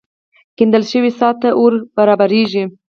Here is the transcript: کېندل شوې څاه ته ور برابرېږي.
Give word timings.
کېندل 0.57 0.83
شوې 0.91 1.11
څاه 1.19 1.33
ته 1.41 1.49
ور 1.61 1.73
برابرېږي. 1.95 2.63